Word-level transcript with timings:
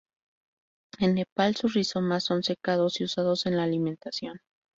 En 0.97 1.13
Nepal, 1.13 1.55
sus 1.55 1.75
rizomas 1.75 2.23
son 2.23 2.41
secados 2.41 2.99
y 2.99 3.03
usados 3.03 3.45
en 3.45 3.55
la 3.55 3.61
alimentación. 3.65 4.41